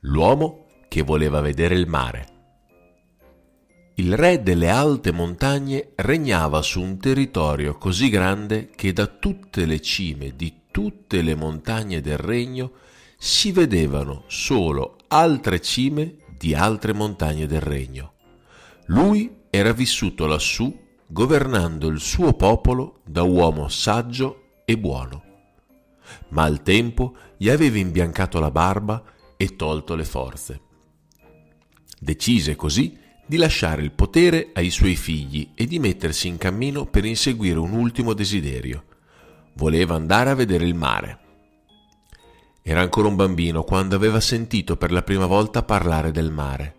l'uomo 0.00 0.66
che 0.88 1.02
voleva 1.02 1.40
vedere 1.40 1.74
il 1.74 1.86
mare. 1.86 2.26
Il 3.94 4.16
re 4.16 4.42
delle 4.42 4.70
alte 4.70 5.12
montagne 5.12 5.92
regnava 5.96 6.62
su 6.62 6.80
un 6.80 6.98
territorio 6.98 7.76
così 7.76 8.08
grande 8.08 8.70
che 8.74 8.92
da 8.92 9.06
tutte 9.06 9.66
le 9.66 9.80
cime 9.80 10.34
di 10.34 10.62
tutte 10.70 11.20
le 11.20 11.34
montagne 11.34 12.00
del 12.00 12.16
regno 12.16 12.72
si 13.18 13.52
vedevano 13.52 14.24
solo 14.28 14.96
altre 15.08 15.60
cime 15.60 16.16
di 16.38 16.54
altre 16.54 16.94
montagne 16.94 17.46
del 17.46 17.60
regno. 17.60 18.14
Lui 18.86 19.30
era 19.50 19.72
vissuto 19.72 20.26
lassù 20.26 20.74
governando 21.06 21.88
il 21.88 22.00
suo 22.00 22.32
popolo 22.32 23.00
da 23.04 23.22
uomo 23.22 23.68
saggio 23.68 24.62
e 24.64 24.78
buono. 24.78 25.24
Ma 26.28 26.44
al 26.44 26.62
tempo 26.62 27.14
gli 27.36 27.50
aveva 27.50 27.76
imbiancato 27.76 28.40
la 28.40 28.50
barba 28.50 29.02
e 29.40 29.56
tolto 29.56 29.94
le 29.94 30.04
forze. 30.04 30.60
Decise 31.98 32.56
così 32.56 32.94
di 33.24 33.38
lasciare 33.38 33.80
il 33.80 33.90
potere 33.90 34.50
ai 34.52 34.68
suoi 34.68 34.96
figli 34.96 35.52
e 35.54 35.64
di 35.64 35.78
mettersi 35.78 36.28
in 36.28 36.36
cammino 36.36 36.84
per 36.84 37.06
inseguire 37.06 37.58
un 37.58 37.72
ultimo 37.72 38.12
desiderio. 38.12 38.84
Voleva 39.54 39.94
andare 39.94 40.28
a 40.28 40.34
vedere 40.34 40.66
il 40.66 40.74
mare. 40.74 41.18
Era 42.60 42.82
ancora 42.82 43.08
un 43.08 43.16
bambino 43.16 43.62
quando 43.62 43.96
aveva 43.96 44.20
sentito 44.20 44.76
per 44.76 44.92
la 44.92 45.00
prima 45.00 45.24
volta 45.24 45.62
parlare 45.62 46.10
del 46.10 46.30
mare. 46.30 46.74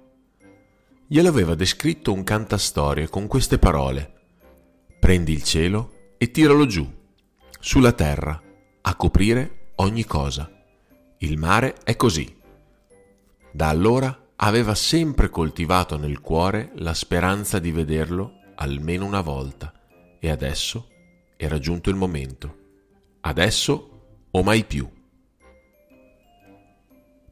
Glielo 1.07 1.29
aveva 1.29 1.55
descritto 1.55 2.13
un 2.13 2.23
cantastorie 2.23 3.09
con 3.09 3.25
queste 3.25 3.57
parole. 3.57 4.13
Prendi 4.99 5.31
il 5.31 5.41
cielo 5.41 6.13
e 6.19 6.29
tiralo 6.29 6.67
giù, 6.67 6.87
sulla 7.59 7.93
terra, 7.93 8.39
a 8.81 8.95
coprire 8.95 9.71
ogni 9.77 10.05
cosa. 10.05 10.47
Il 11.17 11.39
mare 11.39 11.77
è 11.83 11.95
così. 11.95 12.37
Da 13.51 13.67
allora 13.67 14.29
aveva 14.37 14.73
sempre 14.75 15.29
coltivato 15.29 15.97
nel 15.97 16.21
cuore 16.21 16.71
la 16.75 16.93
speranza 16.93 17.59
di 17.59 17.71
vederlo 17.71 18.39
almeno 18.55 19.05
una 19.05 19.21
volta 19.21 19.73
e 20.19 20.29
adesso 20.29 20.87
era 21.35 21.59
giunto 21.59 21.89
il 21.89 21.95
momento. 21.95 22.57
Adesso 23.21 23.89
o 24.31 24.43
mai 24.43 24.63
più. 24.63 24.89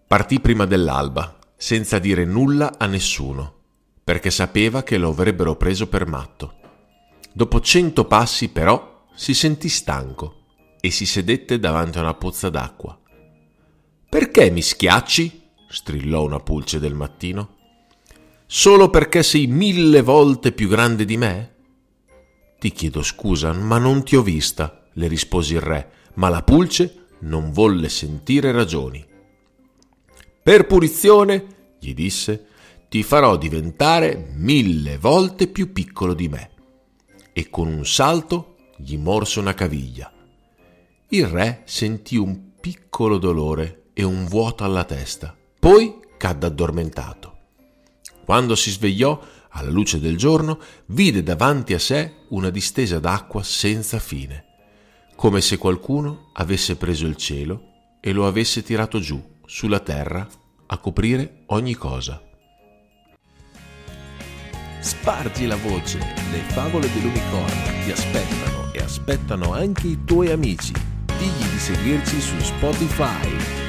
Partì 0.08 0.40
prima 0.40 0.66
dell'alba, 0.66 1.38
senza 1.56 2.00
dire 2.00 2.26
nulla 2.26 2.78
a 2.78 2.88
nessuno, 2.88 3.58
perché 4.04 4.32
sapeva 4.32 4.84
che 4.84 4.98
lo 4.98 5.10
avrebbero 5.10 5.56
preso 5.56 5.88
per 5.88 6.08
matto. 6.08 6.56
Dopo 7.32 7.62
cento 7.62 8.06
passi, 8.06 8.50
però, 8.50 9.06
si 9.14 9.34
sentì 9.34 9.70
stanco 9.70 10.46
e 10.80 10.90
si 10.90 11.06
sedette 11.06 11.60
davanti 11.60 12.00
a 12.00 12.02
una 12.02 12.16
pozza 12.16 12.50
d'acqua. 12.50 13.00
Perché 14.10 14.50
mi 14.50 14.62
schiacci? 14.62 15.39
Strillò 15.70 16.24
una 16.24 16.40
pulce 16.40 16.80
del 16.80 16.96
mattino. 16.96 17.58
Solo 18.46 18.90
perché 18.90 19.22
sei 19.22 19.48
mille 19.48 20.02
volte 20.02 20.52
più 20.52 20.68
grande 20.68 21.06
di 21.06 21.16
me? 21.16 21.56
Ti 22.58 22.72
chiedo 22.72 23.04
scusa, 23.04 23.54
ma 23.54 23.78
non 23.78 24.04
ti 24.04 24.16
ho 24.16 24.24
vista, 24.24 24.88
le 24.94 25.08
rispose 25.08 25.54
il 25.54 25.62
re, 25.62 25.92
ma 26.16 26.30
la 26.30 26.42
pulce 26.42 27.06
non 27.20 27.52
volle 27.52 27.88
sentire 27.88 28.52
ragioni. 28.52 29.06
Per 30.42 30.66
punizione, 30.66 31.46
gli 31.80 31.94
disse, 31.94 32.48
ti 32.90 33.04
farò 33.04 33.38
diventare 33.38 34.32
mille 34.34 34.98
volte 34.98 35.48
più 35.48 35.72
piccolo 35.72 36.16
di 36.16 36.28
me. 36.28 36.50
E 37.32 37.50
con 37.50 37.68
un 37.68 37.86
salto 37.86 38.56
gli 38.76 38.98
morse 38.98 39.40
una 39.40 39.54
caviglia. 39.54 40.12
Il 41.10 41.28
re 41.28 41.62
sentì 41.66 42.18
un 42.18 42.58
piccolo 42.60 43.20
dolore 43.20 43.84
e 43.94 44.04
un 44.04 44.26
vuoto 44.26 44.64
alla 44.64 44.84
testa, 44.84 45.36
poi 45.60 46.00
cadde 46.18 46.46
addormentato. 46.46 47.38
Quando 48.24 48.56
si 48.56 48.72
svegliò, 48.72 49.20
alla 49.50 49.70
luce 49.70 50.00
del 50.00 50.16
giorno, 50.16 50.60
vide 50.88 51.22
davanti 51.22 51.74
a 51.74 51.80
sé 51.80 52.26
una 52.30 52.50
distesa 52.50 53.00
d'acqua 53.00 53.44
senza 53.44 54.00
fine, 54.00 54.46
come 55.16 55.42
se 55.42 55.58
qualcuno 55.58 56.30
avesse 56.34 56.78
preso 56.78 57.06
il 57.06 57.18
cielo 57.18 57.64
e 58.00 58.14
lo 58.14 58.26
avesse 58.26 58.64
tirato 58.64 59.00
giù 59.00 59.22
sulla 59.46 59.80
terra 59.80 60.26
a 60.68 60.78
coprire 60.78 61.44
ogni 61.48 61.74
cosa. 61.74 62.22
Spargi 64.80 65.46
la 65.46 65.58
voce, 65.58 65.98
le 66.32 66.40
favole 66.48 66.90
dell'unicorno 66.94 67.84
ti 67.84 67.92
aspettano 67.92 68.72
e 68.72 68.80
aspettano 68.80 69.54
anche 69.54 69.88
i 69.88 70.06
tuoi 70.06 70.32
amici. 70.32 70.72
Digli 71.18 71.50
di 71.52 71.60
seguirci 71.60 72.22
su 72.22 72.40
Spotify. 72.40 73.69